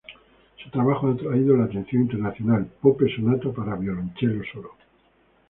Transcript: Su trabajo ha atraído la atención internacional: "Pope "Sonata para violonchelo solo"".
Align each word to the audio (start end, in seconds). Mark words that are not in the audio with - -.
Su 0.63 0.69
trabajo 0.71 1.07
ha 1.07 1.11
atraído 1.11 1.55
la 1.55 1.65
atención 1.65 2.01
internacional: 2.01 2.67
"Pope 2.81 3.05
"Sonata 3.15 3.51
para 3.51 3.75
violonchelo 3.75 4.41
solo"". 4.51 4.71